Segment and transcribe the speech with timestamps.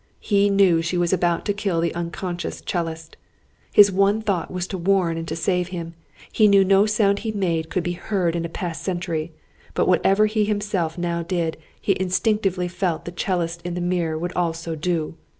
[0.19, 3.17] He knew she was about to kill the unconscious 'cellist.
[3.71, 5.93] His one thought was to warn and to save him.
[6.31, 9.31] He knew no sound he made could be heard in a past century;
[9.75, 14.33] but whatever he himself now did, he instinctively felt the 'cellist in the mirror would
[14.35, 15.13] also do.